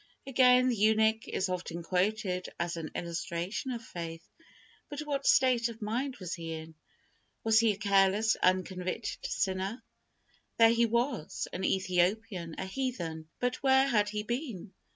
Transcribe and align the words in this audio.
Again, 0.25 0.67
the 0.69 0.75
eunuch 0.75 1.27
is 1.27 1.47
often 1.47 1.83
quoted 1.83 2.49
as 2.59 2.75
an 2.75 2.89
illustration 2.95 3.69
of 3.69 3.83
faith; 3.83 4.27
but 4.89 5.01
what 5.01 5.27
state 5.27 5.69
of 5.69 5.79
mind 5.79 6.15
was 6.17 6.33
he 6.33 6.53
in? 6.53 6.73
Was 7.43 7.59
he 7.59 7.71
a 7.73 7.77
careless, 7.77 8.35
unconvicted 8.41 9.23
sinner? 9.27 9.83
There 10.57 10.71
he 10.73 10.87
was 10.87 11.47
an 11.53 11.63
Ethiopian, 11.63 12.55
a 12.57 12.65
heathen; 12.65 13.29
but 13.39 13.57
where 13.57 13.87
had 13.89 14.09
he 14.09 14.23
been? 14.23 14.73